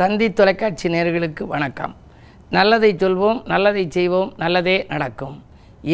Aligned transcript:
தந்தி 0.00 0.26
தொலைக்காட்சி 0.38 0.88
நேர்களுக்கு 0.92 1.42
வணக்கம். 1.52 1.94
நல்லதை 2.56 2.90
சொல்வோம் 3.02 3.40
நல்லதை 3.52 3.82
செய்வோம் 3.96 4.30
நல்லதே 4.42 4.76
நடக்கும். 4.92 5.34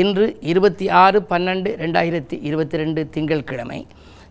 இன்று 0.01 0.27
இருபத்தி 0.51 0.87
ஆறு 1.01 1.19
பன்னெண்டு 1.31 1.71
ரெண்டாயிரத்தி 1.83 2.37
இருபத்தி 2.49 2.77
ரெண்டு 2.83 3.03
திங்கட்கிழமை 3.15 3.81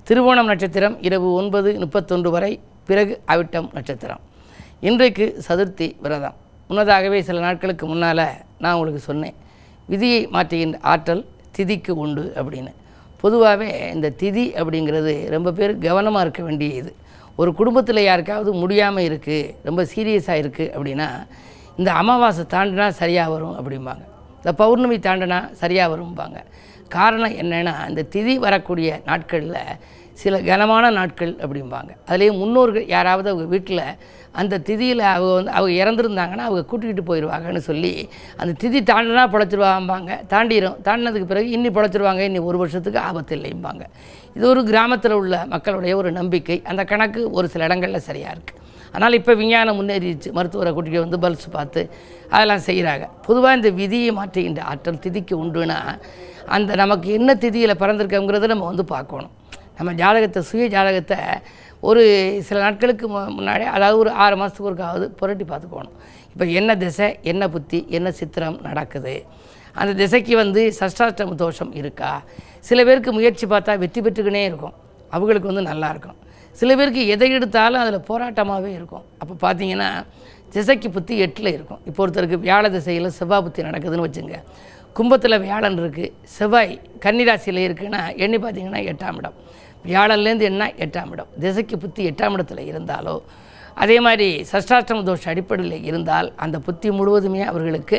திருவோணம் 0.07 0.49
நட்சத்திரம் 0.51 0.95
இரவு 1.07 1.29
ஒன்பது 1.39 1.71
முப்பத்தொன்று 1.83 2.31
வரை 2.35 2.51
பிறகு 2.89 3.15
அவிட்டம் 3.33 3.69
நட்சத்திரம். 3.77 4.21
இன்றைக்கு 4.89 5.27
சதுர்த்தி 5.47 5.87
விரதம். 6.05 6.37
முன்னதாகவே 6.69 7.21
சில 7.29 7.39
நாட்களுக்கு 7.47 7.87
முன்னால் 7.91 8.25
நான் 8.63 8.73
உங்களுக்கு 8.73 9.03
சொன்னேன் 9.09 9.37
விதியை 9.93 10.21
மாற்றுகின்ற 10.35 10.79
ஆற்றல் 10.93 11.25
திதிக்கு 11.57 11.95
உண்டு 12.05 12.25
அப்படின்னு. 12.41 12.73
பொதுவாகவே 13.23 13.71
இந்த 13.95 14.13
திதி 14.21 14.45
அப்படிங்கிறது 14.61 15.15
ரொம்ப 15.35 15.51
பேர் 15.59 15.73
கவனமாக 15.87 16.25
இருக்க 16.27 16.43
வேண்டிய 16.49 16.81
இது 16.83 16.93
ஒரு 17.39 17.51
குடும்பத்தில் 17.59 18.07
யாருக்காவது 18.09 18.51
முடியாமல் 18.63 19.05
இருக்குது 19.09 19.39
ரொம்ப 19.67 19.81
சீரியஸாக 19.93 20.41
இருக்குது 20.43 20.71
அப்படின்னா 20.75 21.07
இந்த 21.79 21.89
அமாவாசை 22.01 22.43
தாண்டினா 22.53 22.87
சரியாக 23.01 23.31
வரும் 23.33 23.55
அப்படிம்பாங்க. 23.59 24.03
இந்த 24.41 24.51
பௌர்ணமி 24.61 24.97
தாண்டினா 25.07 25.39
சரியாக 25.61 25.91
வரும்பாங்க. 25.93 26.37
காரணம் 26.95 27.35
என்னென்னா 27.41 27.73
இந்த 27.89 28.01
திதி 28.13 28.33
வரக்கூடிய 28.45 28.89
நாட்களில் 29.09 29.59
சில 30.21 30.39
கனமான 30.49 30.91
நாட்கள் 30.97 31.33
அப்படிம்பாங்க. 31.43 31.91
அதுலேயும் 32.09 32.39
முன்னோர்கள் 32.41 32.85
யாராவது 32.95 33.27
அவங்க 33.31 33.47
வீட்டில் 33.53 33.83
அந்த 34.41 34.59
திதியில் 34.67 35.03
அவங்க 35.13 35.33
வந்து 35.37 35.51
அவங்க 35.57 35.73
இறந்துருந்தாங்கன்னா 35.81 36.45
அவங்க 36.49 36.63
கூட்டிகிட்டு 36.71 37.03
போயிடுவாங்கன்னு 37.09 37.61
சொல்லி 37.69 37.93
அந்த 38.41 38.51
திதி 38.61 38.79
தாண்டினா 38.91 39.23
பிழைச்சிருவாம்பாங்க 39.33 40.11
தாண்டிடும் 40.33 40.77
தாண்டினதுக்கு 40.87 41.31
பிறகு 41.31 41.49
இன்னி 41.57 41.71
பிழைச்சிருவாங்க 41.77 42.23
இன்னி 42.29 42.41
ஒரு 42.49 42.59
வருஷத்துக்கு 42.63 42.99
ஆபத்து 43.07 43.35
இல்லைம்பாங்க 43.37 43.85
இது 44.35 44.45
ஒரு 44.53 44.61
கிராமத்தில் 44.69 45.17
உள்ள 45.21 45.35
மக்களுடைய 45.53 45.93
ஒரு 46.01 46.09
நம்பிக்கை. 46.19 46.57
அந்த 46.71 46.81
கணக்கு 46.91 47.21
ஒரு 47.37 47.47
சில 47.53 47.63
இடங்களில் 47.69 48.07
சரியாக 48.09 48.35
இருக்குது 48.35 48.61
ஆனால் 48.95 49.17
இப்போ 49.19 49.33
விஞ்ஞானம் 49.39 49.77
முன்னேறிடுச்சு. 49.79 50.29
மருத்துவரை 50.37 50.71
கூட்டிகிட்டு 50.75 51.05
வந்து 51.05 51.19
பல்ஸ் 51.23 51.47
பார்த்து 51.55 51.81
அதெல்லாம் 52.33 52.63
செய்கிறாங்க 52.67 53.05
பொதுவாக 53.27 53.57
இந்த 53.59 53.69
விதியை 53.79 54.11
மாற்றுகின்ற 54.19 54.61
ஆற்றல் 54.71 55.01
திதிக்கு 55.05 55.35
உண்டுனா 55.43 55.79
அந்த 56.55 56.71
நமக்கு 56.83 57.07
என்ன 57.17 57.33
திதியில் 57.43 57.79
பிறந்திருக்கோங்கிறத 57.81 58.49
நம்ம 58.53 58.67
வந்து 58.71 58.85
பார்க்கணும். 58.95 59.33
நம்ம 59.77 59.93
ஜாதகத்தை 60.01 60.41
சுய 60.49 60.65
ஜாதகத்தை 60.75 61.19
ஒரு 61.89 62.03
சில 62.47 62.57
நாட்களுக்கு 62.65 63.05
மு 63.13 63.19
முன்னாடி 63.37 63.65
அதாவது 63.75 63.97
ஒரு 64.03 64.11
ஆறு 64.23 64.35
மாதத்துக்கு 64.39 64.69
ஒருக்காவது 64.69 65.05
புரட்டி 65.19 65.45
பார்த்துக்கோணும் 65.49 65.95
இப்போ 66.33 66.45
என்ன 66.59 66.71
திசை 66.83 67.07
என்ன 67.31 67.43
புத்தி 67.55 67.79
என்ன 67.97 68.07
சித்திரம் 68.19 68.57
நடக்குது? 68.67 69.15
அந்த 69.79 69.91
திசைக்கு 70.01 70.33
வந்து 70.41 70.61
சஷ்டாஷ்டம 70.79 71.35
தோஷம் 71.43 71.71
இருக்கா? 71.79 72.11
சில 72.69 72.79
பேருக்கு 72.87 73.11
முயற்சி 73.17 73.45
பார்த்தா 73.53 73.73
வெற்றி 73.83 74.01
பெற்றுக்கினே 74.05 74.43
இருக்கும். 74.49 74.75
அவங்களுக்கு 75.15 75.51
வந்து 75.51 75.65
நல்லாயிருக்கும் 75.71 76.19
சில 76.59 76.75
பேருக்கு 76.79 77.01
எதை 77.13 77.29
எடுத்தாலும் 77.37 77.81
அதில் 77.83 78.05
போராட்டமாகவே 78.09 78.71
இருக்கும். 78.77 79.05
அப்போ 79.21 79.33
பார்த்தீங்கன்னா 79.45 79.89
திசைக்கு 80.55 80.89
புத்தி 80.97 81.15
எட்டில் 81.25 81.51
இருக்கும். 81.55 81.81
இப்போ 81.89 81.99
ஒருத்தருக்கு 82.05 82.37
வியாழ 82.45 82.65
திசையில் 82.75 83.09
செவ்வாய் 83.19 83.43
புத்தி 83.45 83.61
நடக்குதுன்னு 83.69 84.05
வச்சுங்க. 84.07 84.37
கும்பத்தில் 84.97 85.41
வியாழன் 85.43 85.79
இருக்குது 85.81 86.11
செவ்வாய் 86.35 86.73
கன்னிராசியில் 87.03 87.61
இருக்குன்னா 87.67 88.01
எண்ணி 88.23 88.37
பார்த்தீங்கன்னா 88.43 88.81
எட்டாம் 88.91 89.17
இடம். 89.21 89.37
வியாழன்லேருந்து 89.87 90.45
என்ன? 90.51 90.63
எட்டாம் 90.83 91.11
இடம். 91.15 91.31
திசைக்கு 91.43 91.75
புத்தி 91.83 92.01
எட்டாம் 92.09 92.35
இடத்துல 92.37 92.61
இருந்தாலோ 92.71 93.15
அதே 93.83 93.97
மாதிரி 94.05 94.27
சஷ்டாஷ்டம 94.51 95.03
தோஷ 95.09 95.27
அடிப்படையில் 95.31 95.85
இருந்தால் 95.89 96.27
அந்த 96.43 96.57
புத்தி 96.67 96.89
முழுவதுமே 96.97 97.41
அவர்களுக்கு 97.51 97.97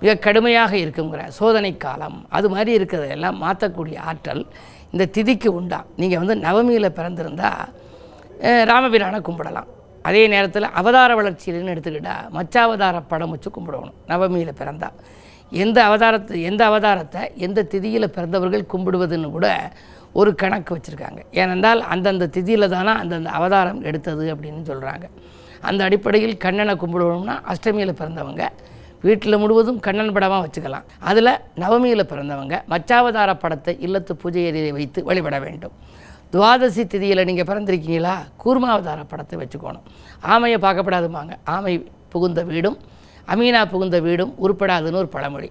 மிக 0.00 0.14
கடுமையாக 0.24 0.72
இருக்குங்கிற 0.84 1.22
சோதனை 1.38 1.70
காலம். 1.84 2.18
அது 2.36 2.48
மாதிரி 2.54 2.72
இருக்கிறதெல்லாம் 2.78 3.38
மாற்றக்கூடிய 3.44 3.96
ஆற்றல் 4.10 4.42
இந்த 4.92 5.06
திதிக்கு 5.16 5.48
உண்டா? 5.58 5.80
நீங்கள் 6.00 6.20
வந்து 6.22 6.36
நவமியில் 6.46 6.96
பிறந்திருந்தால் 6.98 7.64
ராமபிரானை 8.70 9.20
கும்பிடலாம். 9.28 9.70
அதே 10.08 10.24
நேரத்தில் 10.34 10.68
அவதார 10.80 11.10
வளர்ச்சியில்னு 11.20 11.72
எடுத்துக்கிட்டால் 11.74 12.28
மச்சாவதார 12.36 12.96
படம் 13.12 13.32
வச்சு 13.34 13.50
கும்பிடணும். 13.56 13.96
நவமியில் 14.12 14.58
பிறந்தால் 14.60 14.98
எந்த 15.52 15.78
அவதாரத்தை 15.88 16.40
எந்த 16.50 16.62
அவதாரத்தை 16.70 17.22
எந்த 17.46 17.66
திதியில் 17.72 18.14
பிறந்தவர்கள் 18.16 18.64
கும்பிடுவதுன்னு 18.72 19.30
கூட 19.36 19.48
ஒரு 20.20 20.30
கணக்கு 20.42 20.70
வச்சுருக்காங்க. 20.76 21.20
ஏனென்றால் 21.40 21.80
அந்தந்த 21.92 22.28
திதியில் 22.36 22.72
தானே 22.76 22.92
அந்தந்த 23.02 23.30
அவதாரம் 23.38 23.80
எடுத்தது 23.88 24.24
அப்படின்னு 24.34 24.62
சொல்கிறாங்க 24.70 25.06
அந்த 25.68 25.80
அடிப்படையில் 25.88 26.36
கண்ணனை 26.44 26.74
கும்பிடுவோம்னா 26.82 27.36
அஷ்டமியில் 27.52 27.98
பிறந்தவங்க 28.00 28.44
வீட்டில் 29.06 29.40
முழுவதும் 29.42 29.80
கண்ணன் 29.86 30.12
படமாக 30.16 30.40
வச்சுக்கலாம். 30.44 30.86
அதில் 31.10 31.32
நவமியில் 31.62 32.08
பிறந்தவங்க 32.12 32.54
மச்சாவதார 32.72 33.30
படத்தை 33.42 33.74
இல்லத்து 33.86 34.12
பூஜை 34.22 34.44
அறையிலே 34.50 34.72
வைத்து 34.78 35.00
வழிபட 35.08 35.36
வேண்டும். 35.46 35.74
துவாதசி 36.32 36.82
திதியில் 36.92 37.26
நீங்கள் 37.28 37.48
பிறந்திருக்கீங்களா? 37.50 38.14
கூர்மாவதார 38.42 39.02
படத்தை 39.12 39.36
வச்சுக்கணும். 39.42 39.84
ஆமையை 40.32 40.58
பார்க்கப்படாதுமாங்க 40.64 41.36
ஆமை 41.54 41.74
புகுந்த 42.14 42.42
வீடும் 42.50 42.78
அமீனா 43.32 43.62
புகுந்த 43.72 43.98
வீடும் 44.06 44.34
உருப்படாதுன்னு 44.44 45.00
ஒரு 45.02 45.10
பழமொழி. 45.16 45.50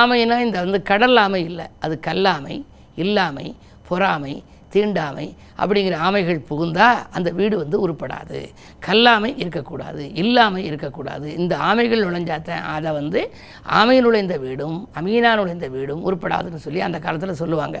ஆமைனா 0.00 0.38
இந்த 0.46 0.58
வந்து 0.64 0.80
கடல் 0.92 1.20
ஆமை 1.24 1.42
இல்லை 1.50 1.66
அது 1.84 1.94
கல்லாமை 2.08 2.56
இல்லாமை 3.04 3.46
பொறாமை 3.88 4.34
தீண்டாமை 4.74 5.24
அப்படிங்கிற 5.62 5.94
ஆமைகள் 6.06 6.38
புகுந்தால் 6.50 7.00
அந்த 7.16 7.28
வீடு 7.38 7.56
வந்து 7.62 7.76
உருப்படாது. 7.84 8.38
கல்லாமை 8.86 9.30
இருக்கக்கூடாது 9.42 10.02
இல்லாமை 10.22 10.62
இருக்கக்கூடாது. 10.68 11.26
இந்த 11.40 11.54
ஆமைகள் 11.70 12.04
நுழைஞ்சாத்தன் 12.04 12.64
அதை 12.74 12.90
வந்து 12.98 13.20
ஆமை 13.80 13.96
நுழைந்த 14.00 14.36
வீடும் 14.44 14.78
அமீனா 15.00 15.32
நுழைந்த 15.40 15.68
வீடும் 15.74 16.02
உருப்படாதுன்னு 16.08 16.64
சொல்லி 16.66 16.80
அந்த 16.88 17.00
காலத்தில் 17.06 17.40
சொல்லுவாங்க. 17.42 17.80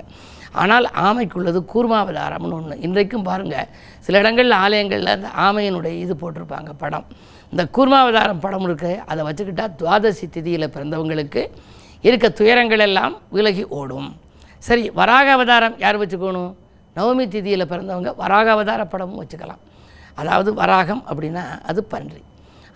ஆனால் 0.62 0.86
ஆமைக்குள்ளது 1.06 1.60
கூர்மாவதாரம்னு 1.74 2.56
ஒன்று 2.58 2.76
இன்றைக்கும் 2.86 3.28
பாருங்கள் 3.30 3.70
சில 4.06 4.18
இடங்களில் 4.22 4.60
ஆலயங்களில் 4.64 5.14
அந்த 5.16 5.30
ஆமையினுடைய 5.46 5.94
இது 6.04 6.16
போட்டிருப்பாங்க 6.22 6.72
படம். 6.84 7.06
இந்த 7.52 7.64
கூர்மாவதாரம் 7.76 8.42
படம் 8.44 8.66
இருக்கு 8.66 8.90
அதை 9.10 9.22
வச்சுக்கிட்டால் 9.26 9.74
துவாதசி 9.80 10.26
திதியில் 10.34 10.72
பிறந்தவங்களுக்கு 10.74 11.42
இருக்க 12.08 12.26
துயரங்கள் 12.38 12.82
எல்லாம் 12.86 13.14
விலகி 13.36 13.64
ஓடும். 13.78 14.08
சரி 14.68 14.84
வராக 14.90 15.26
அவதாரம் 15.32 15.74
யார் 15.84 15.98
வச்சுக்கணும்? 16.02 16.52
நவமி 16.96 17.24
திதியில் 17.34 17.70
பிறந்தவங்க 17.72 18.10
வராக 18.22 18.50
அவதார 18.50 18.84
படமும் 18.84 19.20
வச்சுக்கலாம். 19.22 19.62
அதாவது 20.14 20.50
வராகம் 20.62 21.02
அப்படின்னா 21.10 21.44
அது 21.70 21.80
பன்றி. 21.84 22.22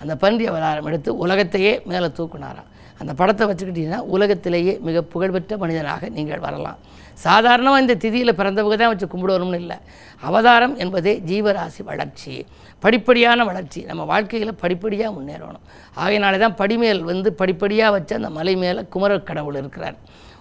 அந்த 0.02 0.16
பன்றி 0.16 0.46
அவதாரம் 0.52 0.86
எடுத்து 0.90 1.10
உலகத்தையே 1.24 1.72
மேலே 1.90 2.08
தூக்குனாராம். 2.18 2.70
அந்த 2.98 3.14
படத்தை 3.14 3.46
வச்சுக்கிட்டிங்கன்னா 3.48 3.96
உலகத்திலேயே 3.96 4.78
மிக 4.82 5.02
புகழ்பெற்ற 5.02 5.56
மனிதனாக 5.56 6.08
நீங்கள் 6.08 6.38
வரலாம். 6.38 6.78
சாதாரணமாக 7.14 7.80
இந்த 7.80 7.94
திதியில் 7.94 8.38
பிறந்தவங்க 8.40 8.76
தான் 8.76 8.88
வச்சு 8.88 9.06
கும்பிடணும்னு 9.06 9.54
இல்லை. 9.54 9.76
அவதாரம் 10.20 10.76
என்பதே 10.76 11.22
ஜீவராசி 11.26 11.82
வளர்ச்சி. 11.84 12.46
படிப்படியான 12.82 13.44
வளர்ச்சி. 13.44 13.82
நம்ம 13.82 14.04
வாழ்க்கையில் 14.04 14.54
படிப்படியாக 14.54 15.20
முன்னேறணும். 15.20 15.64
ஆகையினாலே 15.94 16.38
தான் 16.38 16.54
படிமேல் 16.54 17.02
வந்து 17.02 17.32
படிப்படியாக 17.32 17.90
வச்சு 17.90 18.16
அந்த 18.16 18.30
மலை 18.30 18.56
மேலே 18.56 18.82
குமரக் 18.82 19.26
கடவுள் 19.26 19.54
இருக்கிறார். 19.54 19.96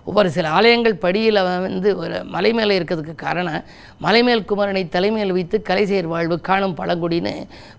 ஒவ்வொரு 0.09 0.29
சில 0.35 0.49
ஆலயங்கள் 0.57 0.95
படியில் 1.03 1.39
வந்து 1.67 1.89
ஒரு 2.01 2.17
மலை 2.33 2.51
மேலே 2.57 2.73
இருக்கிறதுக்கு 2.79 3.15
காரணம் 3.23 3.63
மலைமேல் 4.05 4.43
குமரனை 4.49 4.83
தலைமையில் 4.95 5.35
வைத்து 5.37 5.57
கலைசேர் 5.69 6.11
வாழ்வு 6.13 6.35
காணும் 6.49 6.75
பழங்குடின்னு 6.79 7.33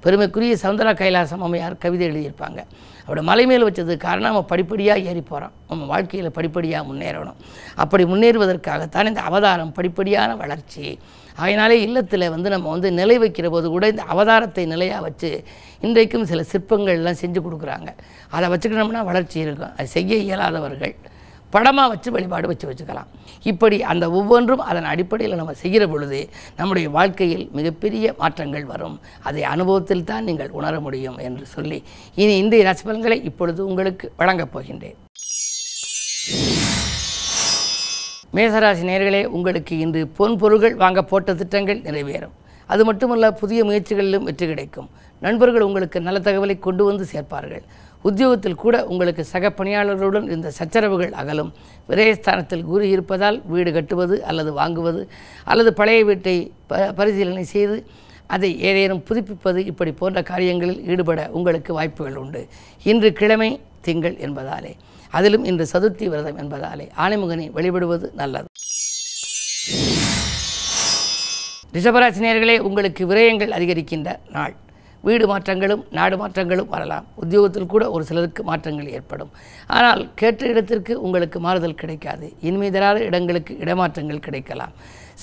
பெருமைக்குரிய 0.04 0.56
சவுந்தரா 0.65 0.92
கைலாசம் 1.03 1.44
அம்மையார் 1.47 1.82
கவிதை 1.84 2.04
எழுதியிருப்பாங்க. 2.09 2.60
அப்படி 3.04 3.22
மலை 3.31 3.44
மேல் 3.50 3.66
வச்சதுக்கு 3.66 4.06
காரணம் 4.06 4.31
நம்ம 4.31 4.44
படிப்படியாக 4.53 5.06
ஏறி 5.10 5.22
போகிறோம் 5.31 5.54
நம்ம 5.70 5.86
வாழ்க்கையில் 5.92 6.34
படிப்படியாக 6.38 6.88
முன்னேறணும். 6.91 7.38
அப்படி 7.82 8.04
முன்னேறுவதற்காகத்தான் 8.12 9.10
இந்த 9.12 9.22
அவதாரம் 9.31 9.72
படிப்படியான 9.78 10.31
வளர்ச்சி. 10.42 10.86
அதனாலே 11.42 11.76
இல்லத்தில் 11.86 12.31
வந்து 12.34 12.48
நம்ம 12.54 12.70
வந்து 12.75 12.91
நிலை 13.00 13.16
வைக்கிற 13.22 13.47
போது 13.54 13.66
கூட 13.75 13.86
இந்த 13.92 14.04
அவதாரத்தை 14.12 14.65
நிலையாக 14.75 15.04
வச்சு 15.06 15.31
இன்றைக்கும் 15.86 16.31
சில 16.31 16.42
சிற்பங்கள்லாம் 16.53 17.20
செஞ்சு 17.22 17.41
கொடுக்குறாங்க. 17.47 17.91
அதை 18.36 18.47
வச்சுக்கிட்டோம்னா 18.53 19.04
வளர்ச்சி 19.10 19.38
இருக்கும். 19.47 19.75
அது 19.78 19.91
செய்ய 19.97 20.16
இயலாதவர்கள் 20.26 20.94
படமாக 21.55 21.89
வச்சு 21.93 22.09
வழிபாடு 22.15 22.47
வச்சு 22.51 22.66
வச்சுக்கலாம். 22.69 23.10
இப்படி 23.51 23.77
அந்த 23.93 24.04
ஒவ்வொன்றும் 24.19 24.63
அதன் 24.71 24.89
அடிப்படையில் 24.93 25.39
நம்ம 25.41 25.53
செய்கிற 25.63 25.84
பொழுது 25.93 26.21
நம்முடைய 26.59 26.87
வாழ்க்கையில் 26.97 27.45
மிகப்பெரிய 27.59 28.15
மாற்றங்கள் 28.21 28.66
வரும். 28.72 28.97
அதை 29.28 29.43
அனுபவத்தில் 29.54 30.07
தான் 30.10 30.27
நீங்கள் 30.28 30.54
உணர 30.60 30.75
முடியும் 30.87 31.19
என்று 31.28 31.47
சொல்லி 31.57 31.78
இனி 32.22 32.34
இந்திய 32.43 32.65
ரசபலன்களை 32.71 33.19
இப்பொழுது 33.31 33.60
உங்களுக்கு 33.71 34.09
வழங்கப் 34.22 34.54
போகின்றேன். 34.54 34.98
மேசராசி 38.37 38.84
நேர்களே 38.91 39.22
உங்களுக்கு 39.37 39.75
இன்று 39.84 40.01
பொன் 40.16 40.39
பொருள்கள் 40.41 40.75
வாங்க 40.83 41.01
போட்ட 41.10 41.34
திட்டங்கள் 41.41 41.84
நிறைவேறும். 41.87 42.34
அது 42.72 42.83
மட்டுமல்ல 42.89 43.27
புதிய 43.41 43.60
முயற்சிகளிலும் 43.69 44.27
வெற்றி 44.28 44.47
கிடைக்கும். 44.47 44.89
நண்பர்கள் 45.25 45.66
உங்களுக்கு 45.66 45.99
நல்ல 46.07 46.19
தகவலை 46.27 46.57
கொண்டு 46.66 46.83
வந்து 46.89 47.04
சேர்ப்பார்கள். 47.13 47.65
உத்தியோகத்தில் 48.08 48.60
கூட 48.62 48.76
உங்களுக்கு 48.92 49.22
சக 49.32 49.53
பணியாளர்களுடன் 49.58 50.26
இந்த 50.34 50.48
சச்சரவுகள் 50.58 51.12
அகலும். 51.20 51.53
விரயஸ்தானத்தில் 51.88 52.64
குரு 52.70 52.84
இருப்பதால் 52.94 53.38
வீடு 53.53 53.70
கட்டுவது 53.72 54.16
அல்லது 54.30 54.50
வாங்குவது 54.60 55.03
அல்லது 55.44 55.70
பழைய 55.80 56.00
வீட்டை 56.04 56.36
ப 56.70 56.92
பரிசீலனை 56.98 57.44
செய்து 57.54 57.76
அதை 58.34 58.50
ஏதேனும் 58.68 59.03
புதுப்பிப்பது 59.08 59.60
இப்படி 59.70 59.92
போன்ற 59.92 60.22
காரியங்களில் 60.30 60.82
ஈடுபட 60.86 61.28
உங்களுக்கு 61.38 61.72
வாய்ப்புகள் 61.78 62.16
உண்டு. 62.16 62.42
இன்று 62.82 63.10
கிழமை 63.12 63.50
திங்கள் 63.80 64.16
என்பதாலே. 64.26 64.72
அதிலும் 65.10 65.44
இன்று 65.50 65.66
சதுர்த்தி 65.72 66.06
விரதம் 66.12 66.38
என்பதாலே. 66.44 66.86
ஆணைமுகனை 67.04 67.47
வழிபடுவது 67.56 68.08
நல்லது. 68.20 68.48
ரிஷபராசினியர்களே 71.76 72.58
உங்களுக்கு 72.58 73.03
விரயங்கள் 73.06 73.56
அதிகரிக்கின்ற 73.58 74.10
நாள். 74.30 74.54
வீடு 75.06 75.24
மாற்றங்களும் 75.30 75.82
நாடு 75.98 76.16
மாற்றங்களும் 76.20 76.70
வரலாம். 76.74 77.06
உத்தியோகத்தில் 77.22 77.72
கூட 77.74 77.84
ஒரு 77.94 78.04
சிலருக்கு 78.08 78.42
மாற்றங்கள் 78.50 78.92
ஏற்படும். 78.98 79.32
ஆனால் 79.76 80.03
கேட்ட 80.20 80.47
இடத்திற்கு 80.53 80.94
உங்களுக்கு 81.06 81.41
மாறுதல் 81.47 81.80
கிடைக்காது. 81.82 82.28
இனிமை 82.48 82.70
தராத 82.76 83.00
இடங்களுக்கு 83.08 83.54
இடமாற்றங்கள் 83.64 84.24
கிடைக்கலாம். 84.26 84.72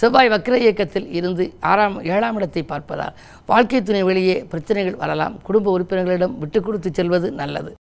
செவ்வாய் 0.01 0.31
வக்ர 0.33 0.53
இயக்கத்தில் 0.65 1.09
இருந்து 1.17 1.43
ஆறாம் 1.71 1.97
ஏழாம் 2.13 2.37
இடத்தை 2.39 2.63
பார்ப்பதால் 2.71 3.17
வாழ்க்கை 3.51 3.81
துணை 3.89 4.03
வெளியே 4.09 4.37
பிரச்சனைகள் 4.53 5.01
வரலாம். 5.03 5.35
குடும்ப 5.47 5.67
உறுப்பினர்களிடம் 5.75 6.37
விட்டு 6.43 6.61
கொடுத்து 6.67 6.91
செல்வது 6.99 7.29
நல்லது. 7.41 7.73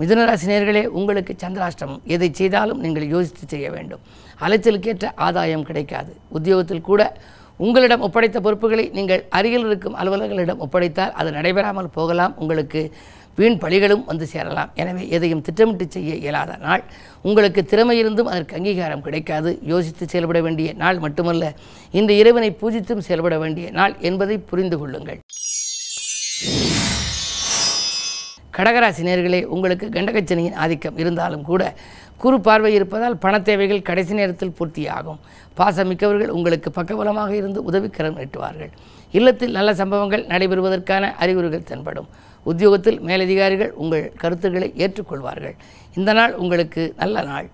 மிதுனராசினியர்களே 0.00 0.82
உங்களுக்கு 0.98 1.32
சந்திராஷ்டமம். 1.44 2.02
எதை 2.14 2.28
செய்தாலும் 2.40 2.80
நீங்கள் 2.84 3.12
யோசித்து 3.14 3.44
செய்ய 3.52 3.66
வேண்டும். 3.76 4.02
அலைச்சலுக்கேற்ற 4.44 5.08
ஆதாயம் 5.26 5.66
கிடைக்காது. 5.68 6.12
உத்தியோகத்தில் 6.38 6.86
கூட 6.90 7.02
உங்களிடம் 7.64 8.04
ஒப்படைத்த 8.06 8.38
பொறுப்புகளை 8.44 8.84
நீங்கள் 8.98 9.24
அருகில் 9.38 9.66
இருக்கும் 9.68 9.98
அலுவலர்களிடம் 10.00 10.62
ஒப்படைத்தால் 10.66 11.12
அது 11.20 11.30
நடைபெறாமல் 11.38 11.94
போகலாம். 11.96 12.34
உங்களுக்கு 12.42 12.80
வீண் 13.38 13.58
பழிகளும் 13.64 14.02
வந்து 14.08 14.26
சேரலாம். 14.32 14.70
எனவே 14.82 15.02
எதையும் 15.16 15.44
திட்டமிட்டு 15.46 15.84
செய்ய 15.94 16.14
இயலாத 16.22 16.56
நாள். 16.64 16.82
உங்களுக்கு 17.28 17.60
திறமை 17.70 17.96
இருந்தும் 18.00 18.30
அதற்கு 18.32 18.56
அங்கீகாரம் 18.58 19.04
கிடைக்காது. 19.06 19.50
யோசித்து 19.72 20.06
செயல்பட 20.12 20.40
வேண்டிய 20.46 20.72
நாள் 20.82 20.98
மட்டுமல்ல 21.04 21.52
இந்த 22.00 22.12
இறைவனை 22.22 22.50
பூஜித்தும் 22.62 23.06
செயல்பட 23.08 23.36
வேண்டிய 23.44 23.68
நாள் 23.78 23.94
என்பதை 24.10 24.38
புரிந்து 24.50 24.78
கொள்ளுங்கள். 24.82 25.20
கடகராசி 28.56 29.02
நேர்களே 29.08 29.38
உங்களுக்கு 29.54 29.86
கண்டகச்சனியின் 29.94 30.58
ஆதிக்கம் 30.62 30.98
இருந்தாலும் 31.02 31.44
கூட 31.50 31.62
குறு 32.22 32.36
பார்வை 32.46 32.70
இருப்பதால் 32.78 33.16
பண 33.24 33.34
தேவைகள் 33.48 33.86
கடைசி 33.88 34.12
நேரத்தில் 34.18 34.54
பூர்த்தியாகும். 34.58 35.20
பாசமிக்கவர்கள் 35.58 36.34
உங்களுக்கு 36.36 36.70
பக்கபலமாக 36.76 37.30
இருந்து 37.40 37.60
உதவிக்கரம் 37.70 38.18
நீட்டுவார்கள். 38.18 38.72
இல்லத்தில் 39.18 39.56
நல்ல 39.56 39.70
சம்பவங்கள் 39.80 40.22
நடைபெறுவதற்கான 40.32 41.10
அறிகுறிகள் 41.22 41.68
தென்படும். 41.70 42.08
உத்தியோகத்தில் 42.50 43.00
மேலதிகாரிகள் 43.00 43.72
உங்கள் 43.82 44.12
கருத்துக்களை 44.22 44.68
ஏற்றுக்கொள்வார்கள். 44.84 45.56
இந்த 45.94 46.12
நாள் 46.12 46.34
உங்களுக்கு 46.34 46.84
நல்ல 47.02 47.22
நாள். 47.30 47.48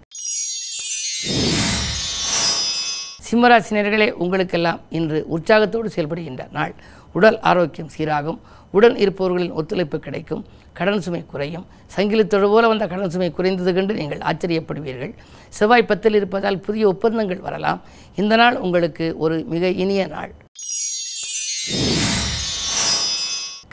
சிம்மராசினியர்களே 3.28 4.10
உங்களுக்கெல்லாம் 4.24 4.80
இன்று 4.98 5.18
உற்சாகத்தோடு 5.36 5.88
செயல்படுகின்ற 5.96 6.44
நாள். 6.58 6.74
உடல் 7.12 7.40
ஆரோக்கியம் 7.50 7.90
சீராகும். 7.96 8.38
உடன் 8.76 8.96
இருப்பவர்களின் 8.96 9.56
ஒத்துழைப்பு 9.60 9.98
கிடைக்கும். 9.98 10.42
கடன் 10.78 11.00
சுமை 11.04 11.20
குறையும். 11.26 11.66
சங்கிலித்தொடு 11.96 12.48
போல 12.54 12.68
வந்த 12.68 12.86
கடன் 12.86 13.12
சுமை 13.14 13.30
குறைந்தது 13.30 13.72
கண்டு 13.74 13.94
நீங்கள் 13.94 14.22
ஆச்சரியப்படுவீர்கள். 14.30 15.12
செவ்வாய் 15.58 15.88
பத்தில் 15.90 16.14
இருப்பதால் 16.14 16.60
புதிய 16.66 16.86
ஒப்பந்தங்கள் 16.88 17.40
வரலாம். 17.46 17.80
இந்த 18.14 18.36
நாள் 18.36 18.56
உங்களுக்கு 18.56 19.06
ஒரு 19.18 19.44
மிக 19.54 19.66
இனிய 19.82 20.06
நாள். 20.06 20.32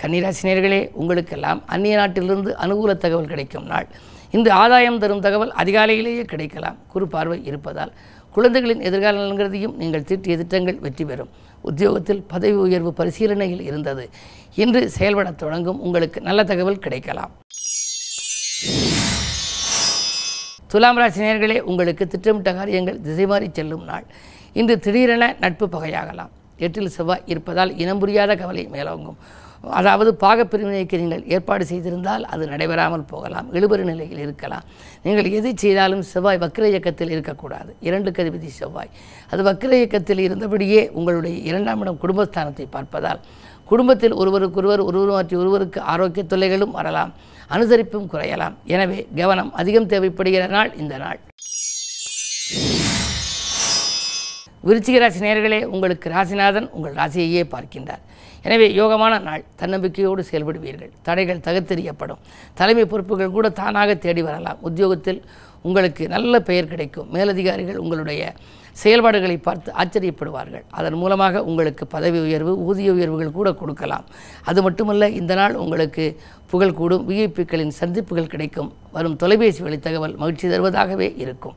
கன்னிராசினியர்களே 0.02 0.82
உங்களுக்கெல்லாம் 1.02 1.62
அந்நிய 1.66 1.96
நாட்டிலிருந்து 1.98 2.52
அனுகூல 2.64 2.98
தகவல் 2.98 3.32
கிடைக்கும் 3.34 3.66
நாள். 3.66 3.88
இன்று 4.32 4.52
ஆதாயம் 4.52 5.00
தரும் 5.00 5.24
தகவல் 5.26 5.54
அதிகாலையிலேயே 5.62 6.24
கிடைக்கலாம். 6.32 6.78
குறு 6.94 7.08
பார்வை 7.08 7.40
இருப்பதால் 7.46 7.94
குழந்தைகளின் 8.36 8.82
எதிர்கால 8.82 9.20
நலன்கிறதையும் 9.20 9.76
நீங்கள் 9.82 10.04
தீட்டிய 10.04 10.38
திட்டங்கள் 10.38 10.80
வெற்றி 10.86 11.06
பெறும். 11.06 11.30
உத்தியோகத்தில் 11.70 12.24
பதவி 12.34 12.58
உயர்வு 12.66 12.92
பரிசீலனையில் 12.98 13.66
இருந்தது. 13.70 14.06
இன்று 14.56 14.82
செயல்படத் 14.90 15.42
தொடங்கும் 15.44 15.82
உங்களுக்கு 15.82 16.20
நல்ல 16.22 16.44
தகவல் 16.44 16.84
கிடைக்கலாம். 16.86 17.32
துலாம் 20.68 20.98
ராசி 20.98 21.22
நேர்களே 21.22 21.60
உங்களுக்கு 21.60 22.08
திட்டமிட்ட 22.08 22.54
காரியங்கள் 22.54 23.02
திசை 23.02 23.26
மாறி 23.26 23.48
செல்லும் 23.52 23.84
நாள். 23.84 24.06
இன்று 24.54 24.80
திடீரென 24.80 25.36
நட்பு 25.40 25.66
பகையாகலாம். 25.68 26.32
எட்டில் 26.58 26.94
செவ்வாய் 26.98 27.24
இருப்பதால் 27.26 27.78
இனம் 27.78 28.00
புரியாத 28.00 28.36
கவலை 28.36 28.64
மேலோங்கும். 28.72 29.20
அதாவது 29.80 30.12
பாகப்பிரிவினைக்கு 30.24 31.00
நீங்கள் 31.02 31.24
ஏற்பாடு 31.36 31.64
செய்திருந்தால் 31.72 32.24
அது 32.34 32.44
நடைபெறாமல் 32.52 33.06
போகலாம் 33.12 33.48
இழுபறி 33.58 33.84
நிலையில் 33.90 34.22
இருக்கலாம். 34.26 34.66
நீங்கள் 35.06 35.30
எது 35.38 35.52
செய்தாலும் 35.64 36.04
செவ்வாய் 36.12 36.42
வக்ர 36.44 36.66
இயக்கத்தில் 36.72 37.14
இருக்கக்கூடாது. 37.16 37.72
இரண்டு 37.88 38.12
கதிபதி 38.18 38.50
செவ்வாய். 38.60 38.92
அது 39.32 39.44
வக்ர 39.50 39.72
இயக்கத்தில் 39.82 40.24
இருந்தபடியே 40.28 40.82
உங்களுடைய 41.00 41.36
இரண்டாம் 41.50 41.82
இடம் 41.86 42.02
குடும்பஸ்தானத்தை 42.04 42.68
பார்ப்பதால் 42.76 43.22
குடும்பத்தில் 43.72 44.18
ஒருவருக்கொருவர் 44.22 44.82
ஒருவர் 44.90 45.14
மாற்றி 45.16 45.36
ஒருவருக்கு 45.44 45.80
ஆரோக்கிய 45.94 46.26
தொல்லைகளும் 46.34 46.76
வரலாம் 46.80 47.14
அனுசரிப்பும் 47.56 48.10
குறையலாம். 48.12 48.56
எனவே 48.74 49.00
கவனம் 49.22 49.54
அதிகம் 49.62 49.90
தேவைப்படுகிற 49.94 50.44
நாள் 50.58 50.72
இந்த 50.82 50.98
நாள். 51.04 51.20
விருச்சிக 54.68 55.00
ராசி 55.02 55.20
நேர்களே 55.26 55.60
உங்களுக்கு 55.74 56.08
ராசிநாதன் 56.14 56.68
உங்கள் 56.76 56.96
ராசியையே 57.00 57.44
பார்க்கின்றார். 57.56 58.04
எனவே 58.46 58.68
யோகமான 58.80 59.14
நாள். 59.28 59.44
தன்னம்பிக்கையோடு 59.62 60.24
செயல்படுவீர்கள். 60.32 60.92
தடைகள் 61.08 61.46
தகர்த்தெறியப்படும். 61.48 62.22
தலைமை 62.60 62.86
பொறுப்புகள் 62.86 63.36
கூட 63.38 63.50
தானாக 63.62 63.96
தேடி 64.06 64.22
வரலாம். 64.22 64.62
உத்தியோகத்தில் 64.68 65.22
உங்களுக்கு 65.68 66.04
நல்ல 66.16 66.40
பெயர் 66.50 66.72
கிடைக்கும். 66.74 67.08
மேலதிகாரிகள் 67.16 67.82
உங்களுடைய 67.84 68.22
செயல்பாடுகளை 68.84 69.38
பார்த்து 69.38 69.70
ஆச்சரியப்படுவார்கள். 69.82 70.64
அதன் 70.70 70.98
மூலமாக 71.02 71.44
உங்களுக்கு 71.50 71.84
பதவி 71.88 72.20
உயர்வு 72.20 72.54
ஊதிய 72.68 72.94
உயர்வுகள் 72.94 73.38
கூட 73.40 73.50
கொடுக்கலாம். 73.54 74.06
அது 74.50 74.62
மட்டுமல்ல 74.62 75.10
இந்த 75.20 75.34
நாள் 75.36 75.60
உங்களுக்கு 75.64 76.06
புகழ் 76.52 76.78
கூடும். 76.80 77.06
விஐபிக்களின் 77.10 77.78
சந்திப்புகள் 77.82 78.34
கிடைக்கும். 78.36 78.72
வரும் 78.92 79.16
தொலைபேசி 79.16 79.64
வழி 79.64 79.80
தகவல் 79.80 80.16
மகிழ்ச்சி 80.16 80.48
தருவதாகவே 80.48 81.10
இருக்கும். 81.26 81.56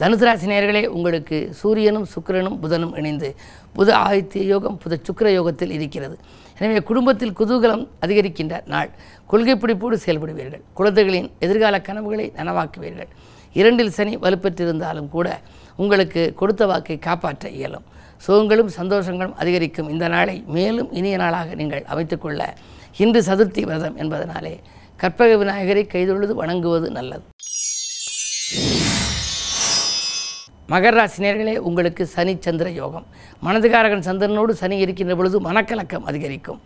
தனுசு 0.00 0.24
ராசி 0.26 0.46
நேர்களே 0.50 0.80
உங்களுக்கு 0.86 1.36
சூரியனும் 1.58 2.06
சுக்கிரனும் 2.14 2.56
புதனும் 2.62 2.92
இணைந்து 3.00 3.28
புத 3.76 3.88
ஆதித்ய 4.06 4.42
யோகம் 4.50 4.76
புத 4.82 4.94
சுக்கர 5.06 5.28
யோகத்தில் 5.36 5.72
இருக்கிறது. 5.76 6.16
எனவே 6.58 6.80
குடும்பத்தில் 6.88 7.32
குதூகலம் 7.38 7.84
அதிகரிக்கின்ற 8.04 8.56
நாள். 8.72 8.90
கொள்கை 9.30 9.54
பிடிப்போடு 9.62 9.96
செயல்படுவீர்கள். 10.04 10.62
குழந்தைகளின் 10.78 11.28
எதிர்கால 11.44 11.80
கனவுகளை 11.88 12.26
நனவாக்குவீர்கள். 12.38 13.10
இரண்டில் 13.60 13.94
சனி 13.98 14.14
வலுப்பெற்றிருந்தாலும் 14.24 15.08
கூட 15.14 15.28
உங்களுக்கு 15.82 16.22
கொடுத்த 16.40 16.66
வாக்கை 16.72 16.98
காப்பாற்ற 17.08 17.48
இயலும். 17.58 17.86
சுகங்களும் 18.26 18.70
சந்தோஷங்களும் 18.78 19.36
அதிகரிக்கும் 19.44 19.88
இந்த 19.94 20.08
நாளை. 20.16 20.36
மேலும் 20.56 20.92
இனிய 20.92 21.16
நாளாக 21.24 21.54
நீங்கள் 21.62 21.86
அமைத்துக்கொள்ள 21.94 22.42
இன்று 23.04 23.22
சதுர்த்தி 23.30 23.64
விரதம் 23.70 23.96
என்பதனாலே 24.02 24.54
கற்பக 25.02 25.32
விநாயகரை 25.44 25.86
கைதொழுது 25.94 26.34
வணங்குவது 26.42 26.90
நல்லது. 26.98 27.24
மகர 30.72 30.92
ராசினியர்களே 30.98 31.56
உங்களுக்கு 31.68 32.04
சனி 32.14 32.32
சந்திர 32.46 32.68
யோகம். 32.78 33.04
மனதுகாரகன் 33.46 34.06
சந்திரனோடு 34.08 34.52
சனி 34.60 34.76
இருக்கின்ற 34.84 35.14
பொழுது 35.18 35.36
மனக்கலக்கம் 35.48 36.06
அதிகரிக்கும். 36.10 36.58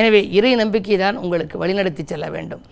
எனவே 0.00 0.20
இறை 0.38 0.52
நம்பிக்கை 0.62 0.98
தான் 1.04 1.16
உங்களுக்கு 1.22 1.56
வழிநடத்தி 1.62 2.04
செல்ல 2.12 2.28
வேண்டும். 2.36 2.62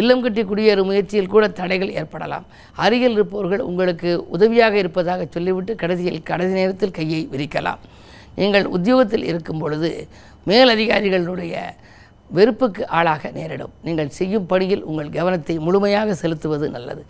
இல்லம் 0.00 0.22
கட்டி 0.24 0.42
குடியேறும் 0.50 0.88
முயற்சியில் 0.90 1.32
கூட 1.34 1.44
தடைகள் 1.60 1.92
ஏற்படலாம். 2.00 2.46
அருகில் 2.84 3.16
இருப்பவர்கள் 3.18 3.62
உங்களுக்கு 3.70 4.10
உதவியாக 4.36 4.76
இருப்பதாக 4.82 5.26
சொல்லிவிட்டு 5.36 5.74
கடைசியில் 5.82 6.22
கடைசி 6.30 6.54
நேரத்தில் 6.60 6.96
கையை 6.98 7.20
விரிக்கலாம். 7.34 7.82
நீங்கள் 8.40 8.66
உத்தியோகத்தில் 8.76 9.28
இருக்கும் 9.32 9.60
பொழுது 9.64 9.90
மேலதிகாரிகளுடைய 10.50 11.56
வெறுப்புக்கு 12.36 12.82
ஆளாக 12.98 13.30
நேரிடும். 13.38 13.74
நீங்கள் 13.88 14.16
செய்யும் 14.20 14.48
பணியில் 14.52 14.86
உங்கள் 14.90 15.14
கவனத்தை 15.18 15.56
முழுமையாக 15.68 16.14
செலுத்துவது 16.24 16.68
நல்லது. 16.78 17.04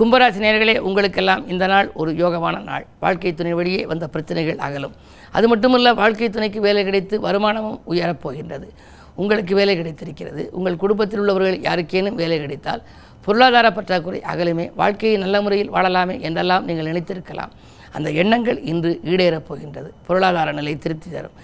கும்பராசி 0.00 0.40
நேர்களே 0.44 0.78
உங்களுக்கெல்லாம் 0.78 1.48
இந்த 1.48 1.66
நாள் 1.66 1.90
ஒரு 1.94 2.12
யோகமான 2.12 2.62
நாள். 2.62 2.86
வாழ்க்கை 3.00 3.34
துணை 3.34 3.52
வழியே 3.52 3.86
வந்த 3.86 4.08
பிரச்சனைகள் 4.08 4.58
அகலும். 4.58 4.94
அது 5.32 5.48
மட்டுமல்ல 5.48 5.94
வாழ்க்கை 5.94 6.30
துணைக்கு 6.30 6.60
வேலை 6.60 6.84
கிடைத்து 6.84 7.20
வருமானமும் 7.20 7.80
உயரப் 7.84 8.20
போகின்றது. 8.20 8.72
உங்களுக்கு 9.14 9.54
வேலை 9.54 9.76
கிடைத்திருக்கிறது. 9.76 10.48
உங்கள் 10.52 10.76
குடும்பத்தில் 10.76 11.18
உள்ளவர்கள் 11.18 11.60
யாருக்கேனும் 11.60 12.14
வேலை 12.14 12.38
கிடைத்தால் 12.38 12.82
பொருளாதார 13.24 13.72
பற்றாக்குறை 13.72 14.20
அகலுமே. 14.32 14.70
வாழ்க்கையை 14.74 15.18
நல்ல 15.18 15.40
முறையில் 15.40 15.72
வாழலாமே 15.72 16.20
என்றெல்லாம் 16.20 16.64
நீங்கள் 16.64 16.92
நினைத்திருக்கலாம். 16.92 17.52
அந்த 17.92 18.10
எண்ணங்கள் 18.10 18.60
இன்று 18.60 19.00
ஈடேறப் 19.04 19.48
போகின்றது. 19.48 19.94
பொருளாதார 20.06 20.52
நிலை 20.52 20.78
திருப்தி 20.78 21.10
தரும். 21.10 21.36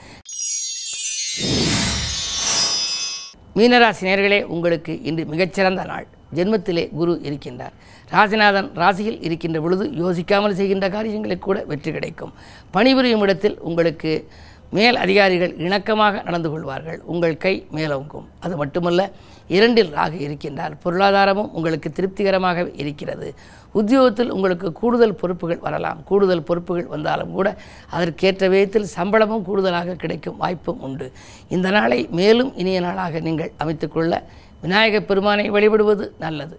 மீனராசி 3.57 4.05
நேர்களே 4.11 4.43
உங்களுக்கு 4.43 5.03
இன்று 5.03 5.25
மிகச்சிறந்த 5.25 5.85
நாள். 5.85 6.07
ஜென்மத்திலே 6.35 6.89
குரு 6.91 7.21
இருக்கின்றார். 7.25 7.75
ராசிநாதன் 8.13 8.71
ராசியில் 8.75 9.23
இருக்கின்ற 9.23 9.61
பொழுது 9.61 9.85
யோசிக்காமல் 9.87 10.53
செய்கின்ற 10.53 10.89
காரியங்களுக்கு 10.89 11.47
கூட 11.47 11.65
வெற்றி 11.67 11.93
கிடைக்கும். 11.93 12.33
பணிபுரியும் 12.71 13.21
இடத்தில் 13.21 13.59
உங்களுக்கு 13.61 14.29
மேல் 14.71 14.97
அதிகாரிகள் 14.97 15.55
இணக்கமாக 15.57 16.23
நடந்து 16.23 16.51
கொள்வார்கள். 16.51 17.01
உங்கள் 17.05 17.37
கை 17.37 17.67
மேலோங்கும். 17.75 18.25
அது 18.41 18.57
மட்டுமல்ல 18.57 19.11
இரண்டில் 19.49 19.93
ராகு 19.93 20.19
இருக்கின்றார். 20.27 20.73
பொருளாதாரமும் 20.85 21.51
உங்களுக்கு 21.53 21.93
திருப்திகரமாக 21.93 22.71
இருக்கிறது. 22.75 23.35
உத்தியோகத்தில் 23.73 24.31
உங்களுக்கு 24.31 24.73
கூடுதல் 24.73 25.15
பொறுப்புகள் 25.15 25.59
வரலாம். 25.59 26.03
கூடுதல் 26.05 26.43
பொறுப்புகள் 26.43 26.87
வந்தாலும் 26.87 27.33
கூட 27.33 27.57
அதற்கேற்ற 27.91 28.49
விதத்தில் 28.49 28.85
சம்பளமும் 28.85 29.43
கூடுதலாக 29.43 29.95
கிடைக்கும் 29.95 30.37
வாய்ப்பும் 30.37 30.81
உண்டு. 30.81 31.13
இந்த 31.49 31.71
நாளை 31.71 32.09
மேலும் 32.11 32.57
இனிய 32.57 32.81
நாளாக 32.81 33.21
நீங்கள் 33.21 33.53
அமைத்துக்கொள்ள 33.65 34.23
விநாயகப் 34.61 35.09
பெருமானை 35.09 35.51
வழிபடுவது 35.51 36.13
நல்லது. 36.19 36.59